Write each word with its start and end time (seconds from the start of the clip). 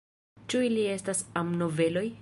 Ĉu 0.53 0.61
ili 0.69 0.87
estas 0.95 1.23
amnoveloj? 1.43 2.09